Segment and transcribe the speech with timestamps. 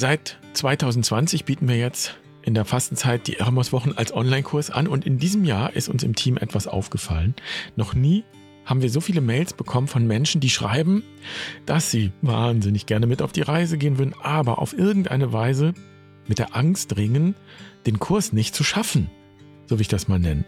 [0.00, 5.18] Seit 2020 bieten wir jetzt in der Fastenzeit die Eremos-Wochen als Online-Kurs an und in
[5.18, 7.34] diesem Jahr ist uns im Team etwas aufgefallen.
[7.76, 8.24] Noch nie
[8.64, 11.02] haben wir so viele Mails bekommen von Menschen, die schreiben,
[11.66, 15.74] dass sie wahnsinnig gerne mit auf die Reise gehen würden, aber auf irgendeine Weise
[16.26, 17.34] mit der Angst ringen,
[17.84, 19.10] den Kurs nicht zu schaffen,
[19.66, 20.46] so wie ich das mal nenne.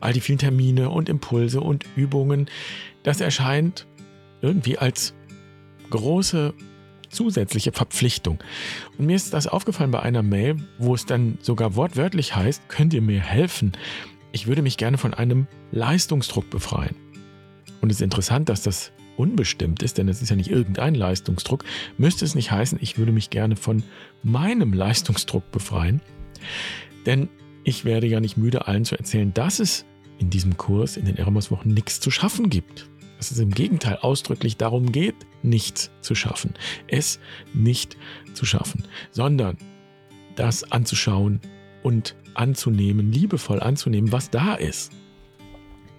[0.00, 2.50] All die vielen Termine und Impulse und Übungen,
[3.04, 3.86] das erscheint
[4.42, 5.14] irgendwie als
[5.90, 6.52] große
[7.10, 8.38] zusätzliche Verpflichtung.
[8.98, 12.94] Und mir ist das aufgefallen bei einer Mail, wo es dann sogar wortwörtlich heißt, könnt
[12.94, 13.72] ihr mir helfen?
[14.32, 16.96] Ich würde mich gerne von einem Leistungsdruck befreien.
[17.80, 21.64] Und es ist interessant, dass das unbestimmt ist, denn es ist ja nicht irgendein Leistungsdruck,
[21.96, 23.82] müsste es nicht heißen, ich würde mich gerne von
[24.22, 26.00] meinem Leistungsdruck befreien.
[27.04, 27.28] Denn
[27.64, 29.84] ich werde ja nicht müde, allen zu erzählen, dass es
[30.18, 32.88] in diesem Kurs, in den Eremos-Wochen, nichts zu schaffen gibt.
[33.18, 36.54] Dass es im Gegenteil ausdrücklich darum geht, nichts zu schaffen.
[36.86, 37.20] Es
[37.52, 37.98] nicht
[38.32, 39.58] zu schaffen, sondern
[40.36, 41.40] das anzuschauen
[41.82, 44.92] und anzunehmen, liebevoll anzunehmen, was da ist.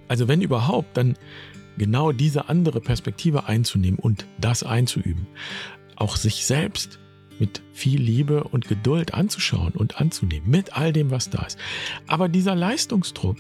[0.07, 1.17] Also wenn überhaupt, dann
[1.77, 5.27] genau diese andere Perspektive einzunehmen und das einzuüben.
[5.95, 6.99] Auch sich selbst
[7.39, 11.57] mit viel Liebe und Geduld anzuschauen und anzunehmen, mit all dem, was da ist.
[12.07, 13.37] Aber dieser Leistungsdruck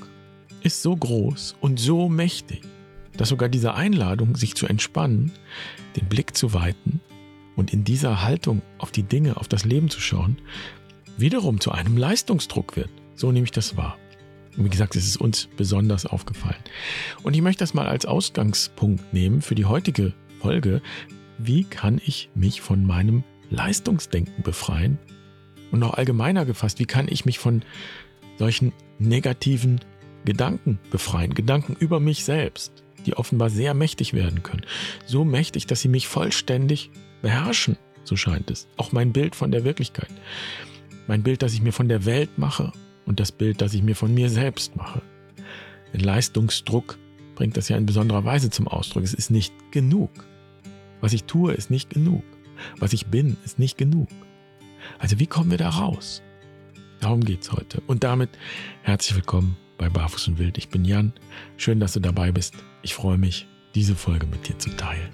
[0.61, 2.61] ist so groß und so mächtig,
[3.19, 5.33] dass sogar diese Einladung, sich zu entspannen,
[5.97, 7.01] den Blick zu weiten
[7.57, 10.37] und in dieser Haltung auf die Dinge, auf das Leben zu schauen,
[11.17, 12.89] wiederum zu einem Leistungsdruck wird.
[13.15, 13.97] So nehme ich das wahr.
[14.55, 16.63] Und wie gesagt, es ist uns besonders aufgefallen.
[17.21, 20.81] Und ich möchte das mal als Ausgangspunkt nehmen für die heutige Folge.
[21.37, 24.97] Wie kann ich mich von meinem Leistungsdenken befreien?
[25.71, 27.63] Und noch allgemeiner gefasst, wie kann ich mich von
[28.37, 29.81] solchen negativen
[30.23, 31.33] Gedanken befreien?
[31.33, 34.65] Gedanken über mich selbst die offenbar sehr mächtig werden können.
[35.05, 38.67] So mächtig, dass sie mich vollständig beherrschen, so scheint es.
[38.77, 40.09] Auch mein Bild von der Wirklichkeit.
[41.07, 42.71] Mein Bild, das ich mir von der Welt mache
[43.05, 45.01] und das Bild, das ich mir von mir selbst mache.
[45.93, 46.97] Denn Leistungsdruck
[47.35, 49.03] bringt das ja in besonderer Weise zum Ausdruck.
[49.03, 50.11] Es ist nicht genug.
[51.01, 52.23] Was ich tue, ist nicht genug.
[52.77, 54.09] Was ich bin, ist nicht genug.
[54.99, 56.21] Also wie kommen wir da raus?
[56.99, 57.81] Darum geht es heute.
[57.87, 58.29] Und damit
[58.83, 60.57] herzlich willkommen bei Barfuß und Wild.
[60.57, 61.13] Ich bin Jan.
[61.57, 62.55] Schön, dass du dabei bist.
[62.81, 63.45] Ich freue mich,
[63.75, 65.09] diese Folge mit dir zu teilen.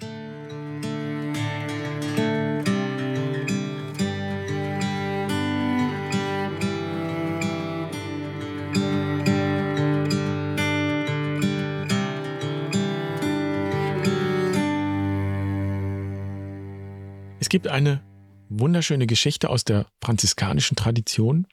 [17.40, 18.04] Es gibt eine
[18.50, 21.48] wunderschöne Geschichte aus der franziskanischen Tradition,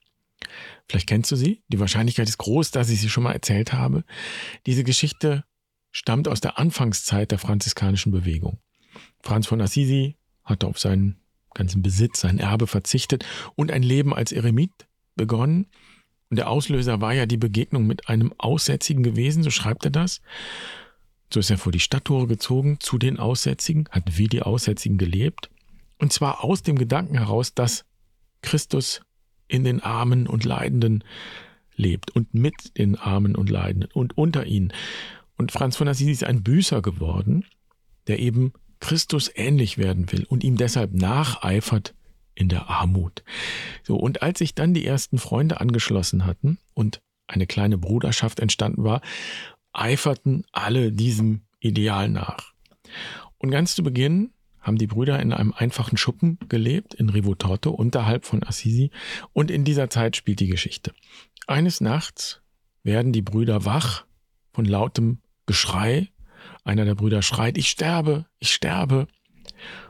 [0.89, 1.63] Vielleicht kennst du sie.
[1.69, 4.05] Die Wahrscheinlichkeit ist groß, dass ich sie schon mal erzählt habe.
[4.67, 5.45] Diese Geschichte
[5.93, 8.59] stammt aus der Anfangszeit der franziskanischen Bewegung.
[9.23, 11.21] Franz von Assisi hatte auf seinen
[11.55, 14.73] ganzen Besitz, sein Erbe verzichtet und ein Leben als Eremit
[15.15, 15.67] begonnen.
[16.31, 20.23] Und der Auslöser war ja die Begegnung mit einem Aussätzigen gewesen, so schreibt er das.
[21.33, 25.51] So ist er vor die Stadttore gezogen zu den Aussätzigen, hat wie die Aussätzigen gelebt.
[25.99, 27.85] Und zwar aus dem Gedanken heraus, dass
[28.41, 29.03] Christus
[29.47, 31.05] in den Armen und Leidenden
[31.75, 34.73] lebt und mit den Armen und Leidenden und unter ihnen.
[35.37, 37.45] Und Franz von Assisi ist ein Büßer geworden,
[38.07, 41.95] der eben Christus ähnlich werden will und ihm deshalb nacheifert
[42.35, 43.23] in der Armut.
[43.83, 48.85] So, und als sich dann die ersten Freunde angeschlossen hatten und eine kleine Bruderschaft entstanden
[48.85, 49.01] war,
[49.73, 52.53] eiferten alle diesem Ideal nach.
[53.39, 58.25] Und ganz zu Beginn haben die Brüder in einem einfachen Schuppen gelebt, in Rivotorto, unterhalb
[58.25, 58.91] von Assisi,
[59.33, 60.93] und in dieser Zeit spielt die Geschichte.
[61.47, 62.43] Eines Nachts
[62.85, 64.05] werden die Brüder wach
[64.53, 66.09] von lautem Geschrei.
[66.65, 69.09] Einer der Brüder schreit, ich sterbe, ich sterbe.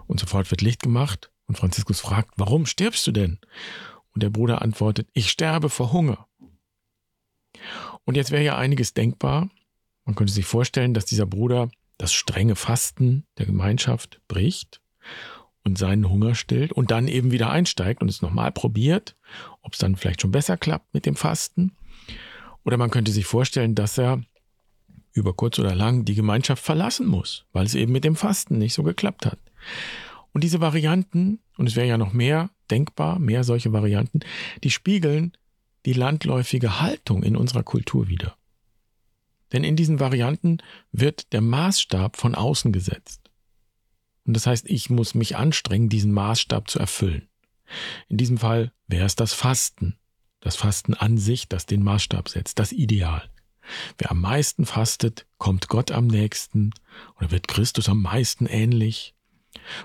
[0.06, 3.39] Und sofort wird Licht gemacht und Franziskus fragt, warum stirbst du denn?
[4.15, 6.27] Und der Bruder antwortet, ich sterbe vor Hunger.
[8.05, 9.50] Und jetzt wäre ja einiges denkbar.
[10.05, 14.81] Man könnte sich vorstellen, dass dieser Bruder das strenge Fasten der Gemeinschaft bricht
[15.64, 19.17] und seinen Hunger stillt und dann eben wieder einsteigt und es nochmal probiert,
[19.61, 21.76] ob es dann vielleicht schon besser klappt mit dem Fasten.
[22.64, 24.23] Oder man könnte sich vorstellen, dass er
[25.12, 28.75] über kurz oder lang die Gemeinschaft verlassen muss, weil es eben mit dem Fasten nicht
[28.75, 29.38] so geklappt hat.
[30.32, 34.20] Und diese Varianten, und es wäre ja noch mehr denkbar, mehr solche Varianten,
[34.64, 35.32] die spiegeln
[35.85, 38.37] die landläufige Haltung in unserer Kultur wieder.
[39.53, 40.59] Denn in diesen Varianten
[40.93, 43.31] wird der Maßstab von außen gesetzt.
[44.25, 47.29] Und das heißt, ich muss mich anstrengen, diesen Maßstab zu erfüllen.
[48.09, 49.97] In diesem Fall wäre es das Fasten.
[50.41, 53.29] Das Fasten an sich, das den Maßstab setzt, das Ideal.
[53.99, 56.73] Wer am meisten fastet, kommt Gott am nächsten
[57.17, 59.14] oder wird Christus am meisten ähnlich.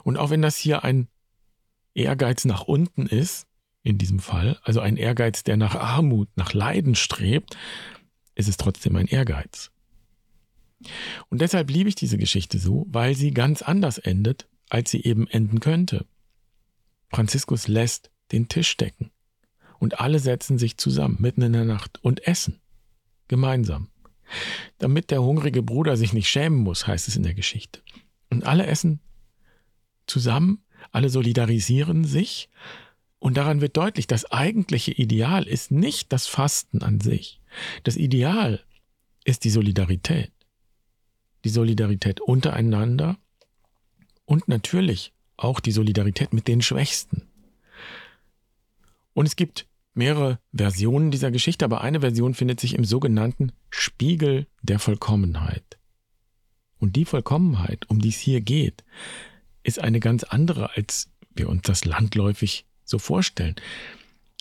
[0.04, 1.08] Und auch wenn das hier ein
[1.94, 3.48] Ehrgeiz nach unten ist,
[3.84, 7.58] in diesem Fall, also ein Ehrgeiz, der nach Armut, nach Leiden strebt,
[8.36, 9.72] ist es trotzdem ein Ehrgeiz.
[11.30, 15.28] Und deshalb liebe ich diese Geschichte so, weil sie ganz anders endet, als sie eben
[15.28, 16.06] enden könnte.
[17.10, 19.12] Franziskus lässt den Tisch decken
[19.80, 22.60] und alle setzen sich zusammen mitten in der Nacht und essen.
[23.28, 23.90] Gemeinsam.
[24.78, 27.82] Damit der hungrige Bruder sich nicht schämen muss, heißt es in der Geschichte.
[28.30, 29.00] Und alle essen
[30.06, 32.50] zusammen, alle solidarisieren sich
[33.20, 37.42] und daran wird deutlich, das eigentliche Ideal ist nicht das Fasten an sich.
[37.84, 38.64] Das Ideal
[39.24, 40.32] ist die Solidarität
[41.48, 43.18] die Solidarität untereinander
[44.26, 47.28] und natürlich auch die Solidarität mit den Schwächsten.
[49.14, 49.66] Und es gibt
[49.98, 55.78] mehrere Versionen dieser Geschichte, aber eine Version findet sich im sogenannten Spiegel der Vollkommenheit.
[56.80, 58.84] Und die Vollkommenheit, um die es hier geht,
[59.64, 63.56] ist eine ganz andere, als wir uns das landläufig so vorstellen.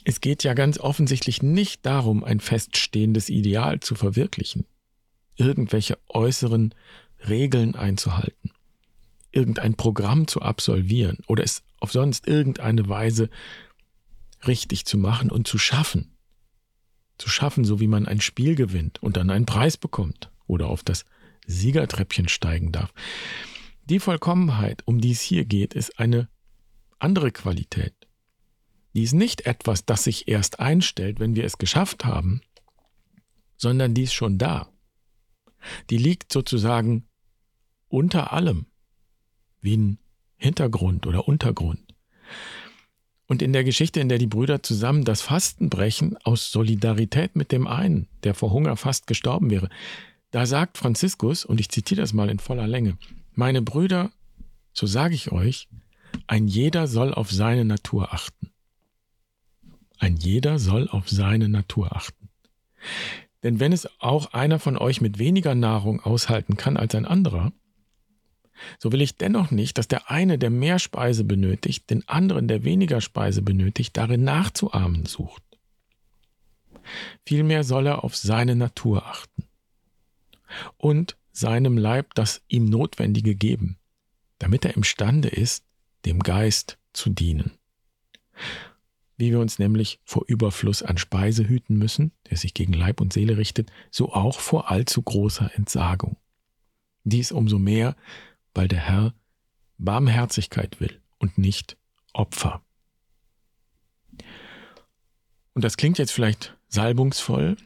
[0.05, 4.67] Es geht ja ganz offensichtlich nicht darum, ein feststehendes Ideal zu verwirklichen
[5.37, 6.75] irgendwelche äußeren
[7.29, 8.50] Regeln einzuhalten,
[9.31, 13.31] irgendein Programm zu absolvieren oder es auf sonst irgendeine Weise
[14.49, 16.17] richtig zu machen und zu schaffen.
[17.19, 20.83] Zu schaffen, so wie man ein Spiel gewinnt und dann einen Preis bekommt oder auf
[20.83, 21.05] das
[21.47, 22.93] Siegertreppchen steigen darf.
[23.85, 26.29] Die Vollkommenheit, um die es hier geht, ist eine
[26.99, 27.95] andere Qualität.
[28.95, 32.41] Die ist nicht etwas, das sich erst einstellt, wenn wir es geschafft haben,
[33.57, 34.71] sondern die ist schon da
[35.91, 37.09] die liegt sozusagen
[37.89, 38.67] unter allem,
[39.61, 39.99] wie ein
[40.37, 41.95] Hintergrund oder Untergrund.
[43.26, 47.50] Und in der Geschichte, in der die Brüder zusammen das Fasten brechen, aus Solidarität mit
[47.50, 49.69] dem einen, der vor Hunger fast gestorben wäre,
[50.31, 52.96] da sagt Franziskus, und ich zitiere das mal in voller Länge,
[53.34, 54.11] meine Brüder,
[54.73, 55.69] so sage ich euch,
[56.26, 58.50] ein jeder soll auf seine Natur achten.
[59.99, 62.28] Ein jeder soll auf seine Natur achten.
[63.43, 67.52] Denn wenn es auch einer von euch mit weniger Nahrung aushalten kann als ein anderer,
[68.79, 72.64] so will ich dennoch nicht, dass der eine, der mehr Speise benötigt, den anderen, der
[72.64, 75.43] weniger Speise benötigt, darin nachzuahmen sucht.
[77.25, 79.44] Vielmehr soll er auf seine Natur achten
[80.76, 83.76] und seinem Leib das ihm Notwendige geben,
[84.38, 85.64] damit er imstande ist,
[86.05, 87.52] dem Geist zu dienen
[89.17, 93.12] wie wir uns nämlich vor Überfluss an Speise hüten müssen, der sich gegen Leib und
[93.12, 96.17] Seele richtet, so auch vor allzu großer Entsagung.
[97.05, 97.97] Dies umso mehr,
[98.56, 99.14] weil der Herr
[99.79, 101.76] Barmherzigkeit will und nicht
[102.12, 102.62] Opfer.
[105.55, 107.56] Und das klingt jetzt vielleicht salbungsvoll,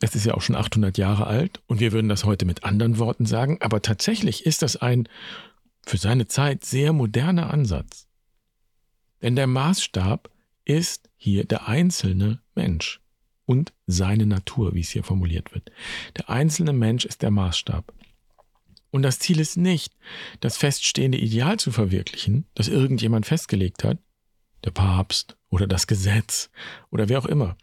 [0.00, 2.98] es ist ja auch schon 800 Jahre alt und wir würden das heute mit anderen
[2.98, 5.08] Worten sagen, aber tatsächlich ist das ein
[5.86, 8.06] für seine Zeit sehr moderner Ansatz.
[9.22, 10.30] Denn der Maßstab
[10.64, 13.00] ist hier der einzelne Mensch
[13.46, 15.70] und seine Natur, wie es hier formuliert wird.
[16.16, 17.92] Der einzelne Mensch ist der Maßstab.
[18.96, 19.94] Und das Ziel ist nicht,
[20.40, 23.98] das feststehende Ideal zu verwirklichen, das irgendjemand festgelegt hat,
[24.64, 26.48] der Papst oder das Gesetz
[26.88, 27.58] oder wer auch immer.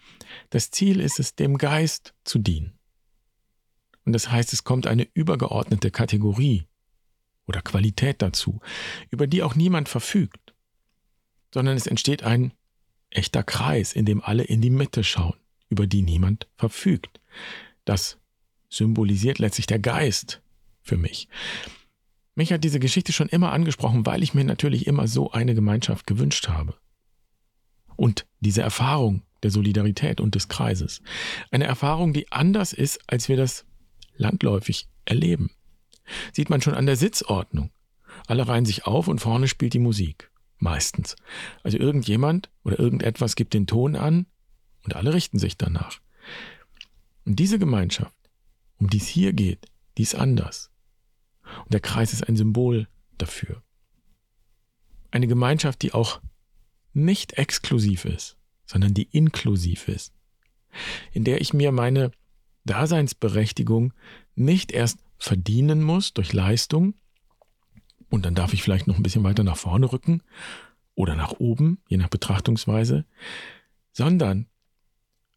[0.52, 2.74] Das Ziel ist es, dem Geist zu dienen.
[4.06, 6.68] Und das heißt, es kommt eine übergeordnete Kategorie
[7.48, 8.62] oder Qualität dazu,
[9.10, 10.54] über die auch niemand verfügt,
[11.52, 12.54] sondern es entsteht ein
[13.10, 17.20] echter Kreis, in dem alle in die Mitte schauen, über die niemand verfügt.
[17.86, 18.20] Das
[18.70, 20.43] symbolisiert letztlich der Geist
[20.84, 21.28] für mich.
[22.36, 26.08] Mich hat diese Geschichte schon immer angesprochen, weil ich mir natürlich immer so eine Gemeinschaft
[26.08, 26.76] gewünscht habe.
[27.96, 31.02] Und diese Erfahrung der Solidarität und des Kreises.
[31.52, 33.66] Eine Erfahrung, die anders ist, als wir das
[34.16, 35.52] landläufig erleben.
[36.32, 37.72] Sieht man schon an der Sitzordnung.
[38.28, 40.32] Alle reihen sich auf und vorne spielt die Musik.
[40.58, 41.16] Meistens.
[41.64, 44.28] Also irgendjemand oder irgendetwas gibt den Ton an
[44.84, 46.00] und alle richten sich danach.
[47.26, 48.16] Und diese Gemeinschaft,
[48.80, 50.72] um die es hier geht, die ist anders.
[51.64, 53.62] Und der Kreis ist ein Symbol dafür.
[55.12, 56.22] Eine Gemeinschaft, die auch
[56.94, 60.14] nicht exklusiv ist, sondern die inklusiv ist.
[61.12, 62.12] In der ich mir meine
[62.66, 63.94] Daseinsberechtigung
[64.36, 66.96] nicht erst verdienen muss durch Leistung,
[68.14, 70.22] und dann darf ich vielleicht noch ein bisschen weiter nach vorne rücken
[70.94, 73.06] oder nach oben, je nach Betrachtungsweise,
[73.92, 74.46] sondern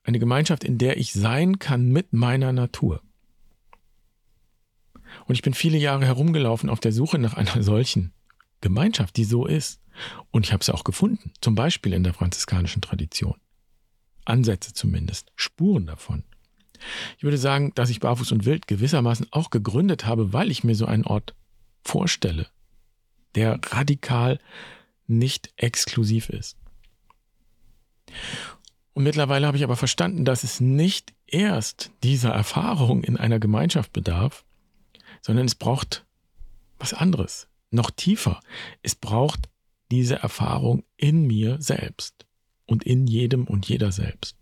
[0.03, 3.01] eine Gemeinschaft, in der ich sein kann mit meiner Natur.
[5.27, 8.13] Und ich bin viele Jahre herumgelaufen auf der Suche nach einer solchen
[8.61, 9.81] Gemeinschaft, die so ist.
[10.31, 13.37] Und ich habe sie auch gefunden, zum Beispiel in der franziskanischen Tradition.
[14.25, 16.25] Ansätze zumindest, Spuren davon.
[17.17, 20.75] Ich würde sagen, dass ich Barfuß und Wild gewissermaßen auch gegründet habe, weil ich mir
[20.75, 21.35] so einen Ort
[21.83, 22.49] vorstelle,
[23.35, 24.39] der radikal
[25.07, 26.57] nicht exklusiv ist.
[28.93, 33.93] Und mittlerweile habe ich aber verstanden, dass es nicht erst dieser Erfahrung in einer Gemeinschaft
[33.93, 34.46] bedarf,
[35.27, 36.07] sondern es braucht
[36.79, 38.39] was anderes, noch tiefer.
[38.83, 39.49] Es braucht
[39.91, 42.27] diese Erfahrung in mir selbst
[42.65, 44.37] und in jedem und jeder selbst.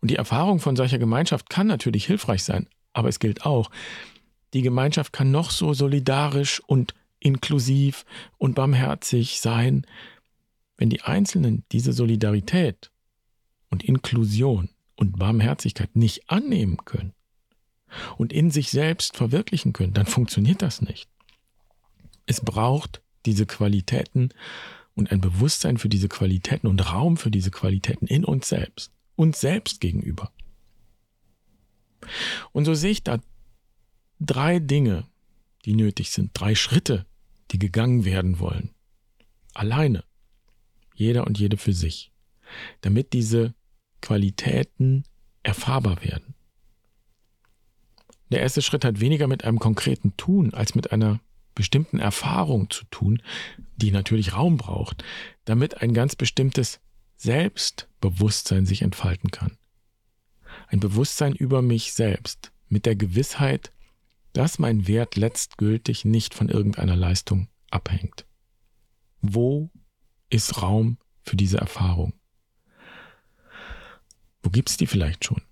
[0.00, 3.70] Und die Erfahrung von solcher Gemeinschaft kann natürlich hilfreich sein, aber es gilt auch,
[4.54, 8.06] die Gemeinschaft kann noch so solidarisch und inklusiv
[8.38, 9.86] und barmherzig sein,
[10.78, 12.90] wenn die Einzelnen diese Solidarität
[13.68, 17.12] und Inklusion und Barmherzigkeit nicht annehmen können
[18.16, 21.08] und in sich selbst verwirklichen können, dann funktioniert das nicht.
[22.26, 24.30] Es braucht diese Qualitäten
[24.94, 29.40] und ein Bewusstsein für diese Qualitäten und Raum für diese Qualitäten in uns selbst, uns
[29.40, 30.30] selbst gegenüber.
[32.52, 33.20] Und so sehe ich da
[34.20, 35.06] drei Dinge,
[35.64, 37.06] die nötig sind, drei Schritte,
[37.50, 38.70] die gegangen werden wollen.
[39.54, 40.04] Alleine.
[40.94, 42.12] Jeder und jede für sich.
[42.80, 43.54] Damit diese
[44.00, 45.04] Qualitäten
[45.42, 46.31] erfahrbar werden.
[48.32, 51.20] Der erste Schritt hat weniger mit einem konkreten Tun als mit einer
[51.54, 53.20] bestimmten Erfahrung zu tun,
[53.76, 55.04] die natürlich Raum braucht,
[55.44, 56.80] damit ein ganz bestimmtes
[57.18, 59.58] Selbstbewusstsein sich entfalten kann.
[60.68, 63.70] Ein Bewusstsein über mich selbst, mit der Gewissheit,
[64.32, 68.24] dass mein Wert letztgültig nicht von irgendeiner Leistung abhängt.
[69.20, 69.70] Wo
[70.30, 72.14] ist Raum für diese Erfahrung?
[74.42, 75.42] Wo gibt es die vielleicht schon?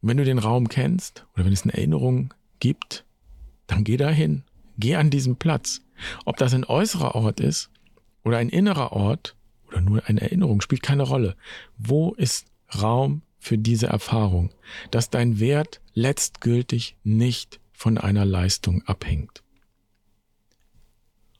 [0.00, 3.04] Und wenn du den Raum kennst oder wenn es eine Erinnerung gibt,
[3.66, 4.44] dann geh dahin,
[4.78, 5.82] geh an diesen Platz.
[6.24, 7.70] Ob das ein äußerer Ort ist
[8.24, 9.36] oder ein innerer Ort
[9.68, 11.36] oder nur eine Erinnerung, spielt keine Rolle.
[11.76, 12.46] Wo ist
[12.80, 14.50] Raum für diese Erfahrung,
[14.90, 19.42] dass dein Wert letztgültig nicht von einer Leistung abhängt?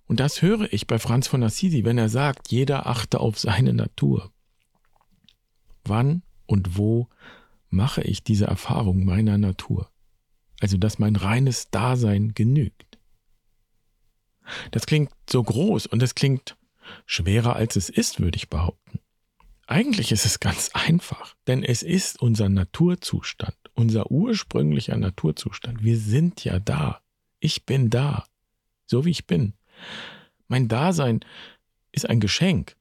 [0.07, 3.73] Und das höre ich bei Franz von Assisi, wenn er sagt, jeder achte auf seine
[3.73, 4.33] Natur.
[5.85, 7.09] Wann und wo
[7.70, 9.90] mache ich diese Erfahrung meiner Natur?
[10.60, 12.98] Also, dass mein reines Dasein genügt.
[14.70, 16.56] Das klingt so groß und es klingt
[17.06, 18.98] schwerer als es ist, würde ich behaupten.
[19.66, 25.84] Eigentlich ist es ganz einfach, denn es ist unser Naturzustand, unser ursprünglicher Naturzustand.
[25.84, 27.00] Wir sind ja da.
[27.38, 28.24] Ich bin da,
[28.86, 29.54] so wie ich bin.
[30.48, 31.20] Mein Dasein
[31.92, 32.76] ist ein Geschenk.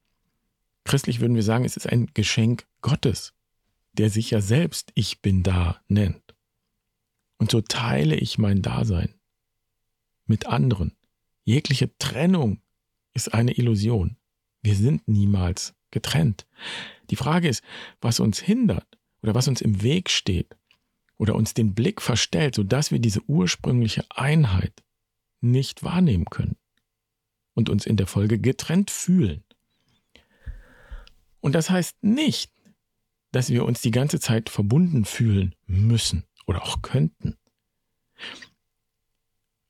[0.84, 3.34] Christlich würden wir sagen, es ist ein Geschenk Gottes,
[4.00, 6.24] der sich ja selbst Ich bin da nennt.
[7.38, 9.14] Und so teile ich mein Dasein
[10.26, 10.96] mit anderen.
[11.44, 12.62] Jegliche Trennung
[13.14, 14.16] ist eine Illusion.
[14.62, 16.48] Wir sind niemals getrennt.
[17.10, 17.62] Die Frage ist,
[18.00, 18.88] was uns hindert
[19.22, 20.56] oder was uns im Weg steht
[21.18, 24.82] oder uns den Blick verstellt, sodass wir diese ursprüngliche Einheit
[25.42, 26.56] nicht wahrnehmen können
[27.54, 29.44] und uns in der Folge getrennt fühlen.
[31.42, 32.54] Und das heißt nicht,
[33.32, 37.38] dass wir uns die ganze Zeit verbunden fühlen müssen oder auch könnten.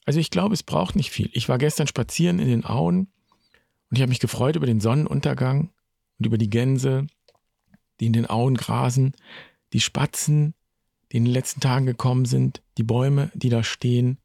[0.05, 1.29] Also ich glaube, es braucht nicht viel.
[1.33, 3.11] Ich war gestern spazieren in den Auen
[3.89, 5.71] und ich habe mich gefreut über den Sonnenuntergang
[6.17, 7.07] und über die Gänse,
[7.99, 9.13] die in den Auen grasen,
[9.73, 10.55] die Spatzen,
[11.11, 14.17] die in den letzten Tagen gekommen sind, die Bäume, die da stehen.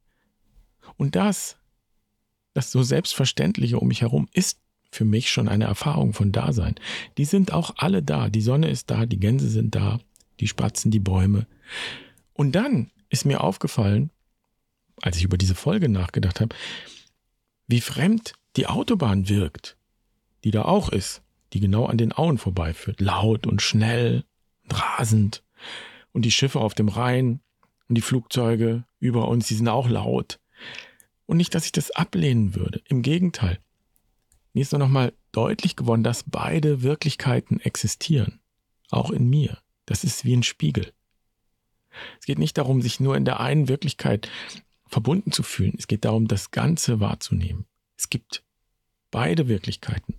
[0.96, 1.56] Und das
[2.54, 4.60] das so Selbstverständliche um mich herum ist
[4.94, 6.76] für mich schon eine Erfahrung von Dasein.
[7.18, 8.28] Die sind auch alle da.
[8.28, 10.00] Die Sonne ist da, die Gänse sind da,
[10.40, 11.46] die Spatzen, die Bäume.
[12.32, 14.10] Und dann ist mir aufgefallen,
[15.02, 16.54] als ich über diese Folge nachgedacht habe,
[17.66, 19.76] wie fremd die Autobahn wirkt,
[20.44, 21.22] die da auch ist,
[21.52, 23.00] die genau an den Auen vorbeiführt.
[23.00, 24.24] Laut und schnell,
[24.64, 25.42] und rasend.
[26.12, 27.40] Und die Schiffe auf dem Rhein
[27.88, 30.40] und die Flugzeuge über uns, die sind auch laut.
[31.26, 32.82] Und nicht, dass ich das ablehnen würde.
[32.88, 33.58] Im Gegenteil.
[34.54, 38.40] Mir ist nur nochmal deutlich geworden, dass beide Wirklichkeiten existieren.
[38.90, 39.58] Auch in mir.
[39.84, 40.92] Das ist wie ein Spiegel.
[42.20, 44.30] Es geht nicht darum, sich nur in der einen Wirklichkeit
[44.86, 45.74] verbunden zu fühlen.
[45.76, 47.66] Es geht darum, das Ganze wahrzunehmen.
[47.98, 48.44] Es gibt
[49.10, 50.16] beide Wirklichkeiten.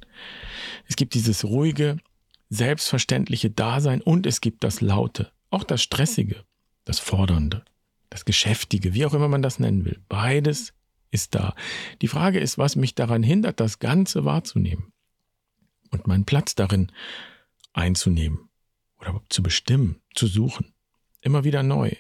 [0.88, 1.98] Es gibt dieses ruhige,
[2.50, 6.44] selbstverständliche Dasein und es gibt das Laute, auch das Stressige,
[6.84, 7.64] das Fordernde,
[8.10, 10.02] das Geschäftige, wie auch immer man das nennen will.
[10.08, 10.74] Beides
[11.12, 11.56] ist da.
[12.02, 14.94] Die Frage ist, was mich daran hindert, das Ganze wahrzunehmen
[15.92, 16.92] und meinen Platz darin
[17.74, 18.50] einzunehmen
[19.00, 20.74] oder zu bestimmen, zu suchen.
[21.22, 21.92] Immer wieder neu.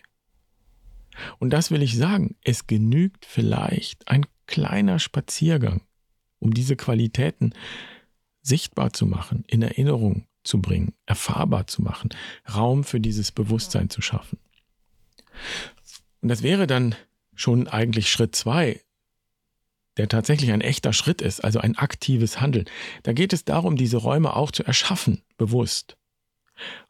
[1.39, 5.81] Und das will ich sagen, es genügt vielleicht ein kleiner Spaziergang,
[6.39, 7.53] um diese Qualitäten
[8.41, 12.09] sichtbar zu machen, in Erinnerung zu bringen, erfahrbar zu machen,
[12.53, 14.37] Raum für dieses Bewusstsein zu schaffen.
[16.21, 16.95] Und das wäre dann
[17.33, 18.81] schon eigentlich Schritt zwei
[19.97, 22.65] der tatsächlich ein echter Schritt ist, also ein aktives Handeln.
[23.03, 25.97] Da geht es darum, diese Räume auch zu erschaffen, bewusst.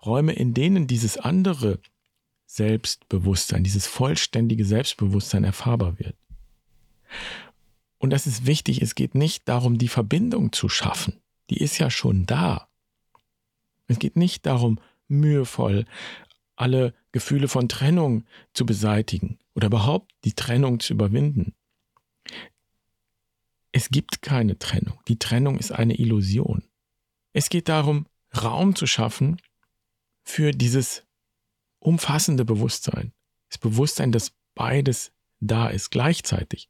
[0.05, 1.79] Räume, in denen dieses andere
[2.45, 6.15] Selbstbewusstsein, dieses vollständige Selbstbewusstsein erfahrbar wird.
[7.97, 11.21] Und das ist wichtig, es geht nicht darum, die Verbindung zu schaffen.
[11.50, 12.67] Die ist ja schon da.
[13.88, 15.85] Es geht nicht darum, mühevoll
[16.55, 21.53] alle Gefühle von Trennung zu beseitigen oder überhaupt die Trennung zu überwinden.
[23.75, 25.01] Es gibt keine Trennung.
[25.10, 26.63] Die Trennung ist eine Illusion.
[27.34, 29.41] Es geht darum, Raum zu schaffen
[30.24, 31.03] für dieses
[31.79, 33.12] umfassende Bewusstsein.
[33.50, 36.70] Das Bewusstsein, dass beides da ist gleichzeitig.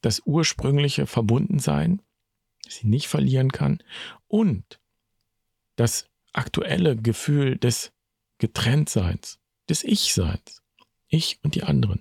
[0.00, 2.00] Das ursprüngliche Verbundensein,
[2.64, 3.82] das sie nicht verlieren kann,
[4.26, 4.80] und
[5.76, 7.92] das aktuelle Gefühl des
[8.38, 10.62] Getrenntseins, des Ich-Seins.
[11.06, 12.00] Ich und die anderen.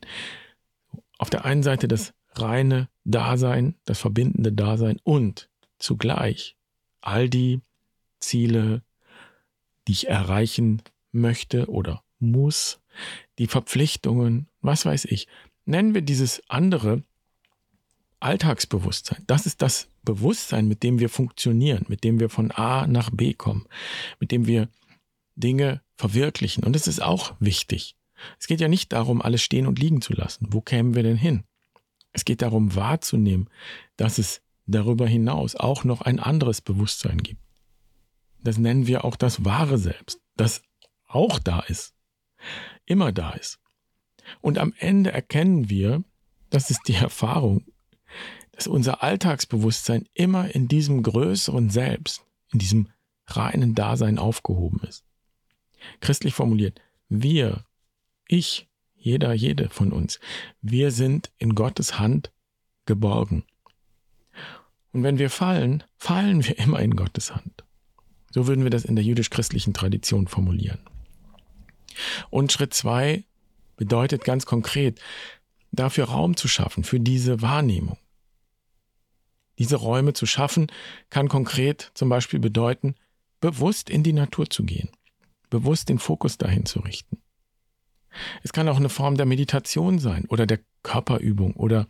[1.17, 6.55] Auf der einen Seite das reine Dasein, das verbindende Dasein und zugleich
[7.01, 7.61] all die
[8.19, 8.83] Ziele,
[9.87, 10.81] die ich erreichen
[11.11, 12.79] möchte oder muss,
[13.37, 15.27] die Verpflichtungen, was weiß ich.
[15.65, 17.03] Nennen wir dieses andere
[18.19, 19.23] Alltagsbewusstsein.
[19.27, 23.33] Das ist das Bewusstsein, mit dem wir funktionieren, mit dem wir von A nach B
[23.33, 23.65] kommen,
[24.19, 24.67] mit dem wir
[25.35, 26.63] Dinge verwirklichen.
[26.63, 27.95] Und es ist auch wichtig.
[28.37, 30.47] Es geht ja nicht darum, alles stehen und liegen zu lassen.
[30.49, 31.43] Wo kämen wir denn hin?
[32.11, 33.49] Es geht darum wahrzunehmen,
[33.97, 37.41] dass es darüber hinaus auch noch ein anderes Bewusstsein gibt.
[38.41, 40.61] Das nennen wir auch das wahre Selbst, das
[41.07, 41.93] auch da ist,
[42.85, 43.59] immer da ist.
[44.41, 46.03] Und am Ende erkennen wir,
[46.49, 47.65] das ist die Erfahrung,
[48.51, 52.89] dass unser Alltagsbewusstsein immer in diesem größeren Selbst, in diesem
[53.27, 55.03] reinen Dasein aufgehoben ist.
[56.01, 57.65] Christlich formuliert, wir,
[58.27, 58.68] ich,
[58.99, 60.19] jeder, jede von uns,
[60.61, 62.31] wir sind in Gottes Hand
[62.85, 63.43] geborgen.
[64.91, 67.63] Und wenn wir fallen, fallen wir immer in Gottes Hand.
[68.31, 70.79] So würden wir das in der jüdisch-christlichen Tradition formulieren.
[72.29, 73.23] Und Schritt zwei
[73.77, 74.99] bedeutet ganz konkret,
[75.71, 77.97] dafür Raum zu schaffen, für diese Wahrnehmung.
[79.57, 80.67] Diese Räume zu schaffen,
[81.09, 82.95] kann konkret zum Beispiel bedeuten,
[83.39, 84.89] bewusst in die Natur zu gehen,
[85.49, 87.18] bewusst den Fokus dahin zu richten.
[88.43, 91.87] Es kann auch eine Form der Meditation sein oder der Körperübung oder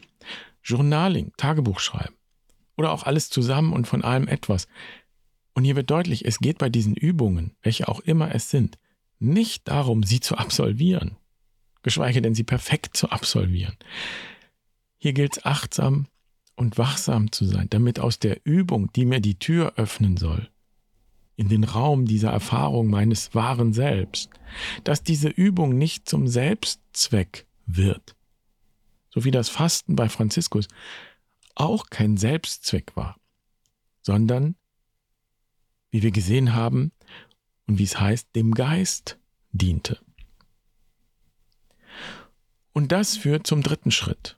[0.64, 2.16] Journaling, Tagebuch schreiben
[2.78, 4.68] oder auch alles zusammen und von allem etwas.
[5.54, 8.78] Und hier wird deutlich, es geht bei diesen Übungen, welche auch immer es sind,
[9.20, 11.18] nicht darum, sie zu absolvieren,
[11.84, 13.76] geschweige denn sie perfekt zu absolvieren.
[14.98, 16.08] Hier gilt es achtsam
[16.56, 20.50] und wachsam zu sein, damit aus der Übung, die mir die Tür öffnen soll,
[21.39, 24.30] in den Raum dieser Erfahrung meines wahren Selbst,
[24.84, 28.17] dass diese Übung nicht zum Selbstzweck wird,
[29.10, 30.67] so wie das Fasten bei Franziskus
[31.56, 33.15] auch kein Selbstzweck war,
[34.02, 34.58] sondern,
[35.91, 36.91] wie wir gesehen haben
[37.67, 39.17] und wie es heißt, dem Geist
[39.54, 39.97] diente.
[42.73, 44.38] Und das führt zum dritten Schritt.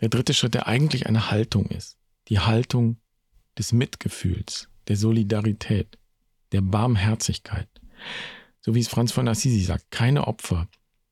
[0.00, 1.98] Der dritte Schritt, der eigentlich eine Haltung ist.
[2.28, 3.00] Die Haltung
[3.58, 5.98] des Mitgefühls, der Solidarität,
[6.52, 7.68] der Barmherzigkeit.
[8.60, 10.68] So wie es Franz von Assisi sagt, keine Opfer,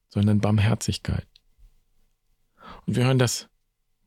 [0.08, 1.26] sondern Barmherzigkeit.
[2.86, 3.48] Und wir hören das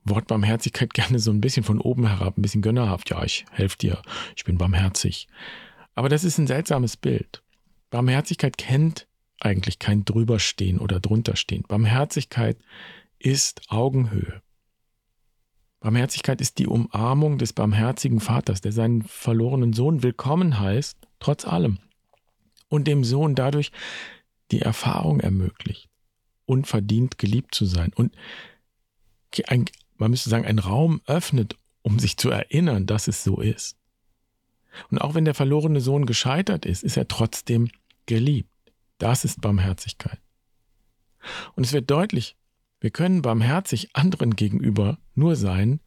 [0.04, 3.10] Wort Barmherzigkeit gerne so ein bisschen von oben herab, ein bisschen gönnerhaft.
[3.10, 4.02] Ja, ich helfe dir,
[4.36, 5.28] ich bin barmherzig.
[5.96, 7.44] Aber das ist ein seltsames Bild.
[7.90, 9.08] Barmherzigkeit kennt
[9.40, 11.64] eigentlich kein Drüberstehen oder Drunterstehen.
[11.68, 12.58] Barmherzigkeit
[13.20, 14.42] ist Augenhöhe.
[15.80, 21.80] Barmherzigkeit ist die Umarmung des barmherzigen Vaters, der seinen verlorenen Sohn willkommen heißt, trotz allem,
[22.70, 23.72] und dem Sohn dadurch
[24.52, 25.90] die Erfahrung ermöglicht,
[26.46, 28.16] unverdient geliebt zu sein und
[29.48, 29.66] ein,
[29.98, 33.78] man müsste sagen, einen Raum öffnet, um sich zu erinnern, dass es so ist.
[34.90, 37.70] Und auch wenn der verlorene Sohn gescheitert ist, ist er trotzdem
[38.06, 38.50] geliebt.
[38.98, 40.20] Das ist Barmherzigkeit.
[41.56, 42.36] Und es wird deutlich,
[42.80, 45.80] wir können barmherzig anderen gegenüber nur sein,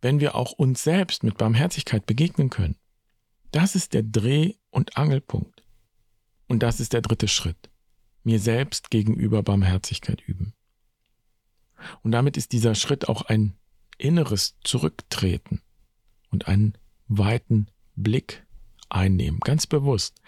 [0.00, 2.76] wenn wir auch uns selbst mit Barmherzigkeit begegnen können.
[3.52, 5.62] Das ist der Dreh- und Angelpunkt.
[6.46, 7.70] Und das ist der dritte Schritt.
[8.22, 10.54] Mir selbst gegenüber Barmherzigkeit üben.
[12.02, 13.54] Und damit ist dieser Schritt auch ein
[13.98, 15.60] inneres Zurücktreten
[16.30, 16.76] und einen
[17.08, 18.46] weiten Blick
[18.88, 20.20] einnehmen, ganz bewusst.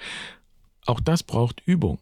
[0.86, 1.98] Auch das braucht Übung.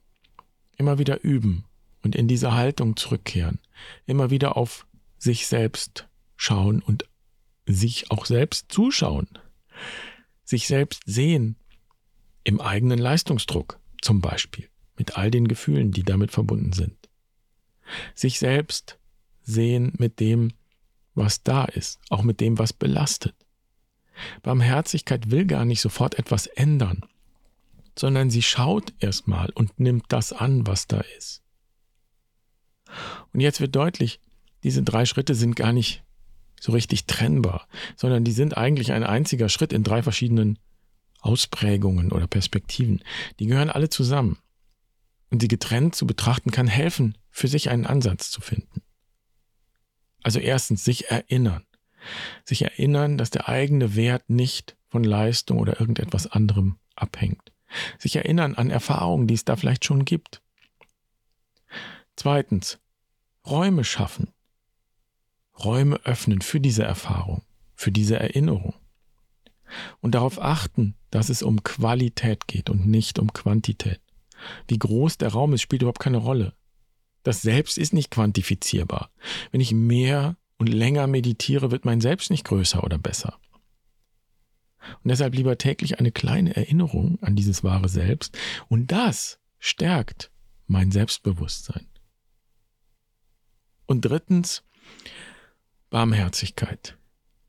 [0.76, 1.64] Immer wieder üben
[2.02, 3.58] und in diese Haltung zurückkehren.
[4.06, 4.86] Immer wieder auf
[5.18, 7.04] sich selbst schauen und
[7.66, 9.28] sich auch selbst zuschauen.
[10.44, 11.56] Sich selbst sehen
[12.44, 16.96] im eigenen Leistungsdruck zum Beispiel, mit all den Gefühlen, die damit verbunden sind.
[18.14, 18.98] Sich selbst
[19.42, 20.52] sehen mit dem,
[21.14, 23.34] was da ist, auch mit dem, was belastet.
[24.42, 27.04] Barmherzigkeit will gar nicht sofort etwas ändern,
[27.98, 31.42] sondern sie schaut erstmal und nimmt das an, was da ist.
[33.32, 34.20] Und jetzt wird deutlich,
[34.62, 36.02] diese drei Schritte sind gar nicht
[36.60, 40.58] so richtig trennbar, sondern die sind eigentlich ein einziger Schritt in drei verschiedenen
[41.20, 43.02] Ausprägungen oder Perspektiven.
[43.38, 44.38] Die gehören alle zusammen.
[45.30, 48.82] Und sie getrennt zu betrachten kann helfen, für sich einen Ansatz zu finden.
[50.22, 51.64] Also erstens sich erinnern.
[52.44, 57.52] Sich erinnern, dass der eigene Wert nicht von Leistung oder irgendetwas anderem abhängt.
[57.98, 60.42] Sich erinnern an Erfahrungen, die es da vielleicht schon gibt.
[62.20, 62.78] Zweitens,
[63.46, 64.28] Räume schaffen.
[65.58, 67.40] Räume öffnen für diese Erfahrung,
[67.74, 68.74] für diese Erinnerung.
[70.02, 74.02] Und darauf achten, dass es um Qualität geht und nicht um Quantität.
[74.68, 76.52] Wie groß der Raum ist, spielt überhaupt keine Rolle.
[77.22, 79.10] Das Selbst ist nicht quantifizierbar.
[79.50, 83.38] Wenn ich mehr und länger meditiere, wird mein Selbst nicht größer oder besser.
[85.02, 88.36] Und deshalb lieber täglich eine kleine Erinnerung an dieses wahre Selbst
[88.68, 90.30] und das stärkt
[90.66, 91.89] mein Selbstbewusstsein.
[93.90, 94.62] Und drittens,
[95.90, 96.96] Barmherzigkeit.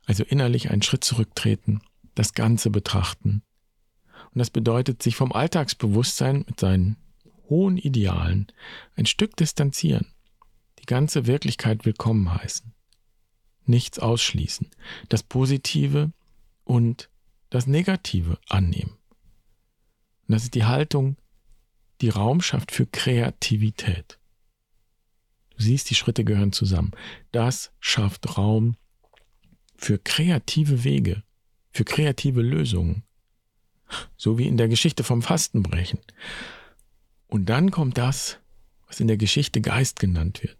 [0.07, 1.83] Also innerlich einen Schritt zurücktreten,
[2.15, 3.43] das Ganze betrachten.
[4.33, 6.97] Und das bedeutet, sich vom Alltagsbewusstsein mit seinen
[7.47, 8.47] hohen Idealen
[8.95, 10.15] ein Stück distanzieren,
[10.79, 12.73] die ganze Wirklichkeit willkommen heißen,
[13.65, 14.67] nichts ausschließen,
[15.09, 16.11] das Positive
[16.63, 17.11] und
[17.51, 18.97] das Negative annehmen.
[20.27, 21.17] Und das ist die Haltung,
[22.01, 24.17] die Raum schafft für Kreativität.
[25.61, 26.91] Siehst, die Schritte gehören zusammen.
[27.31, 28.75] Das schafft Raum
[29.77, 31.23] für kreative Wege,
[31.71, 33.03] für kreative Lösungen.
[34.17, 35.99] So wie in der Geschichte vom Fastenbrechen.
[37.27, 38.37] Und dann kommt das,
[38.87, 40.57] was in der Geschichte Geist genannt wird.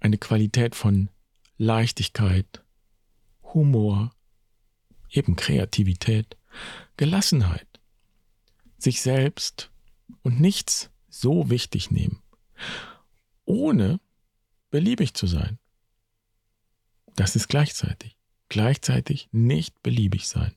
[0.00, 1.10] Eine Qualität von
[1.58, 2.64] Leichtigkeit,
[3.42, 4.14] Humor,
[5.10, 6.36] eben Kreativität,
[6.96, 7.68] Gelassenheit,
[8.78, 9.70] sich selbst
[10.22, 12.22] und nichts so wichtig nehmen,
[13.44, 14.00] ohne
[14.70, 15.58] beliebig zu sein.
[17.16, 18.16] Das ist gleichzeitig,
[18.48, 20.54] gleichzeitig nicht beliebig sein,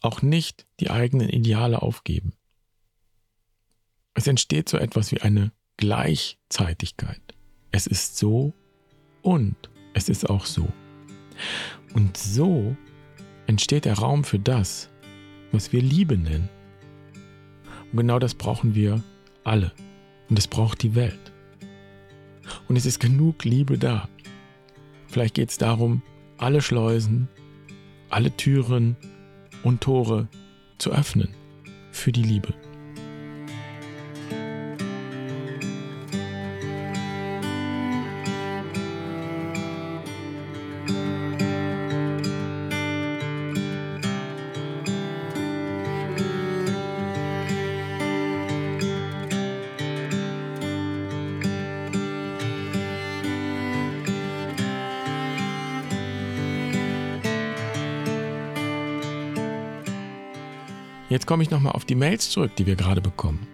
[0.00, 2.32] auch nicht die eigenen Ideale aufgeben.
[4.14, 7.20] Es entsteht so etwas wie eine Gleichzeitigkeit.
[7.72, 8.54] Es ist so
[9.22, 9.56] und
[9.92, 10.68] es ist auch so.
[11.94, 12.76] Und so
[13.46, 14.88] entsteht der Raum für das,
[15.52, 16.48] was wir Liebe nennen.
[17.90, 19.02] Und genau das brauchen wir
[19.42, 19.72] alle.
[20.28, 21.33] Und es braucht die Welt.
[22.68, 24.08] Und es ist genug Liebe da.
[25.06, 26.02] Vielleicht geht es darum,
[26.38, 27.28] alle Schleusen,
[28.10, 28.96] alle Türen
[29.62, 30.28] und Tore
[30.78, 31.28] zu öffnen
[31.92, 32.54] für die Liebe.
[61.14, 63.46] Jetzt komme ich nochmal auf die Mails zurück, die wir gerade bekommen.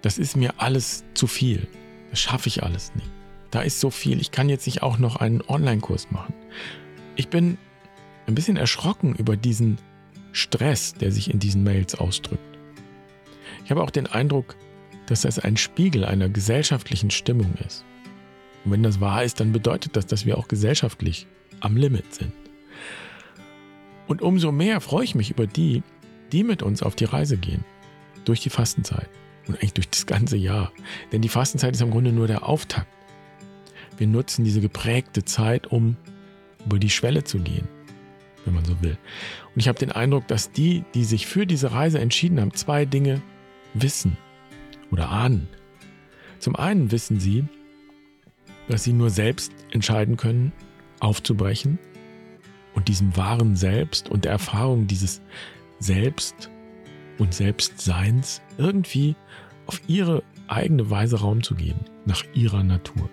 [0.00, 1.68] Das ist mir alles zu viel.
[2.08, 3.10] Das schaffe ich alles nicht.
[3.50, 4.18] Da ist so viel.
[4.18, 6.32] Ich kann jetzt nicht auch noch einen Online-Kurs machen.
[7.14, 7.58] Ich bin
[8.26, 9.76] ein bisschen erschrocken über diesen
[10.32, 12.58] Stress, der sich in diesen Mails ausdrückt.
[13.66, 14.56] Ich habe auch den Eindruck,
[15.04, 17.84] dass das ein Spiegel einer gesellschaftlichen Stimmung ist.
[18.64, 21.26] Und wenn das wahr ist, dann bedeutet das, dass wir auch gesellschaftlich
[21.60, 22.32] am Limit sind.
[24.06, 25.82] Und umso mehr freue ich mich über die,
[26.32, 27.64] die mit uns auf die Reise gehen.
[28.24, 29.08] Durch die Fastenzeit.
[29.46, 30.72] Und eigentlich durch das ganze Jahr.
[31.12, 32.88] Denn die Fastenzeit ist im Grunde nur der Auftakt.
[33.96, 35.96] Wir nutzen diese geprägte Zeit, um
[36.64, 37.68] über die Schwelle zu gehen,
[38.44, 38.98] wenn man so will.
[39.54, 42.84] Und ich habe den Eindruck, dass die, die sich für diese Reise entschieden haben, zwei
[42.84, 43.22] Dinge
[43.74, 44.16] wissen
[44.90, 45.48] oder ahnen.
[46.38, 47.44] Zum einen wissen sie,
[48.68, 50.52] dass sie nur selbst entscheiden können,
[51.00, 51.78] aufzubrechen
[52.74, 55.22] und diesem wahren Selbst und der Erfahrung dieses
[55.78, 56.50] selbst
[57.18, 59.16] und Selbstseins irgendwie
[59.66, 63.10] auf ihre eigene Weise Raum zu geben, nach ihrer Natur.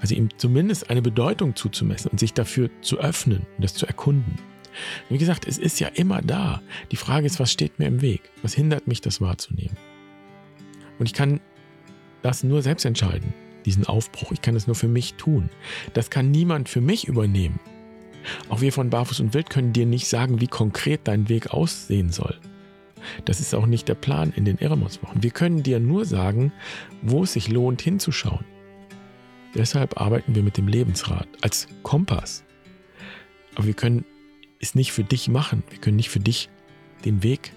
[0.00, 4.38] Also ihm zumindest eine Bedeutung zuzumessen und sich dafür zu öffnen und das zu erkunden.
[5.08, 6.62] wie gesagt, es ist ja immer da.
[6.90, 8.22] Die Frage ist, was steht mir im Weg?
[8.42, 9.76] Was hindert mich, das wahrzunehmen?
[10.98, 11.40] Und ich kann
[12.22, 13.32] das nur selbst entscheiden,
[13.64, 14.32] diesen Aufbruch.
[14.32, 15.50] Ich kann es nur für mich tun.
[15.94, 17.60] Das kann niemand für mich übernehmen.
[18.48, 22.10] Auch wir von Barfuß und Wild können dir nicht sagen, wie konkret dein Weg aussehen
[22.10, 22.34] soll.
[23.24, 25.22] Das ist auch nicht der Plan in den Eremos-Wochen.
[25.22, 26.52] Wir können dir nur sagen,
[27.02, 28.44] wo es sich lohnt hinzuschauen.
[29.54, 32.44] Deshalb arbeiten wir mit dem Lebensrat als Kompass.
[33.54, 34.04] Aber wir können
[34.60, 35.62] es nicht für dich machen.
[35.70, 36.48] Wir können nicht für dich
[37.04, 37.52] den Weg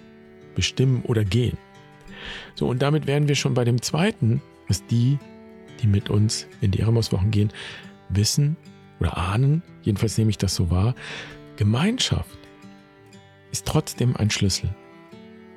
[0.55, 1.57] bestimmen oder gehen.
[2.55, 5.17] So, und damit wären wir schon bei dem zweiten, was die,
[5.81, 7.51] die mit uns in die Eremos-Wochen gehen,
[8.09, 8.57] wissen
[9.01, 10.95] oder ahnen, jedenfalls nehme ich das so wahr,
[11.57, 12.37] Gemeinschaft
[13.51, 14.73] ist trotzdem ein Schlüssel.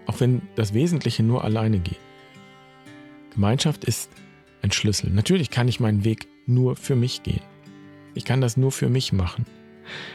[0.06, 2.00] Auch wenn das Wesentliche nur alleine geht.
[3.32, 4.10] Gemeinschaft ist
[4.62, 5.10] ein Schlüssel.
[5.10, 7.42] Natürlich kann ich meinen Weg nur für mich gehen.
[8.14, 9.44] Ich kann das nur für mich machen.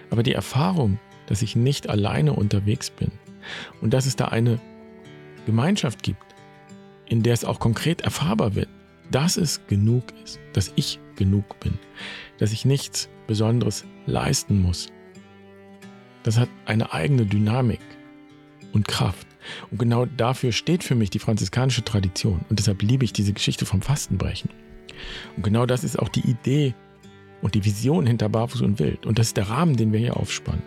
[0.10, 3.12] Aber die Erfahrung, dass ich nicht alleine unterwegs bin
[3.82, 4.60] und dass es da eine
[5.46, 6.24] Gemeinschaft gibt,
[7.06, 8.70] in der es auch konkret erfahrbar wird,
[9.12, 11.78] dass es genug ist, dass ich genug bin,
[12.38, 14.88] dass ich nichts Besonderes leisten muss.
[16.24, 17.82] Das hat eine eigene Dynamik
[18.74, 19.28] und Kraft.
[19.72, 22.42] Und genau dafür steht für mich die franziskanische Tradition.
[22.50, 24.50] Und deshalb liebe ich diese Geschichte vom Fastenbrechen.
[25.36, 26.76] Und genau das ist auch die Idee
[27.42, 29.06] und die Vision hinter Barfuß und Wild.
[29.06, 30.62] Und das ist der Rahmen, den wir hier aufspannen.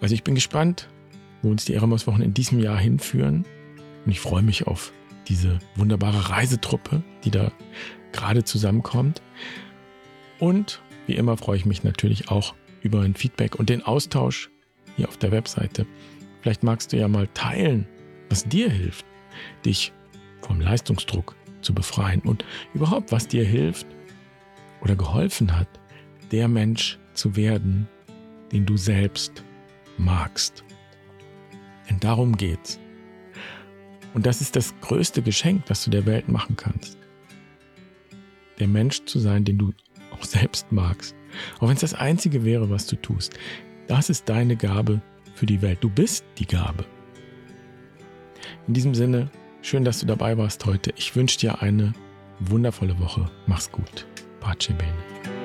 [0.00, 0.88] Also ich bin gespannt,
[1.42, 3.44] wo uns die Eremos-Wochen in diesem Jahr hinführen.
[4.04, 4.92] Und ich freue mich auf
[5.30, 7.52] diese wunderbare Reisetruppe, die da
[8.12, 9.22] gerade zusammenkommt.
[10.40, 14.50] Und wie immer freue ich mich natürlich auch über ein Feedback und den Austausch
[14.96, 15.86] hier auf der Webseite.
[16.42, 17.86] Vielleicht magst du ja mal teilen,
[18.28, 19.06] was dir hilft,
[19.64, 19.92] dich
[20.42, 23.86] vom Leistungsdruck zu befreien und überhaupt, was dir hilft
[24.80, 25.68] oder geholfen hat,
[26.32, 27.86] der Mensch zu werden,
[28.50, 29.44] den du selbst
[29.98, 30.64] magst.
[31.88, 32.79] Denn darum geht's.
[34.14, 36.98] Und das ist das größte Geschenk, das du der Welt machen kannst.
[38.58, 39.72] Der Mensch zu sein, den du
[40.12, 41.14] auch selbst magst.
[41.58, 43.34] Auch wenn es das Einzige wäre, was du tust.
[43.86, 45.00] Das ist deine Gabe
[45.34, 45.78] für die Welt.
[45.80, 46.84] Du bist die Gabe.
[48.66, 49.30] In diesem Sinne,
[49.62, 50.92] schön, dass du dabei warst heute.
[50.96, 51.92] Ich wünsche dir eine
[52.40, 53.30] wundervolle Woche.
[53.46, 54.06] Mach's gut.
[54.40, 55.39] Pace bene.